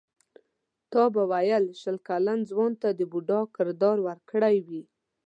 تا 0.91 1.03
به 1.13 1.23
ویل 1.31 1.65
شل 1.81 1.97
کلن 2.07 2.39
ځوان 2.49 2.71
ته 2.81 2.89
د 2.99 3.01
بوډا 3.11 3.41
کردار 3.55 3.97
ورکړی 4.07 4.55
وي. 4.67 4.83